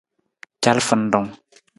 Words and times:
Calafarung. 0.63 1.29